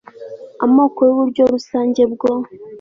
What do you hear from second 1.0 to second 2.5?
y uburyo rusange bwo